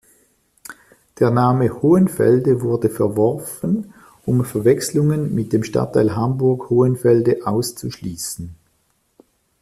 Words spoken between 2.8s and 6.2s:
verworfen, um Verwechslungen mit dem Stadtteil